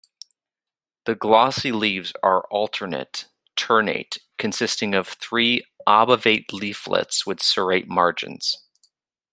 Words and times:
The 1.05 1.13
glossy 1.13 1.71
leaves 1.71 2.11
are 2.23 2.47
alternate, 2.47 3.25
ternate, 3.55 4.17
consisting 4.39 4.95
of 4.95 5.07
three 5.07 5.63
obovate 5.85 6.51
leaflets 6.51 7.27
with 7.27 7.39
serrate 7.43 7.87
margins. 7.87 8.57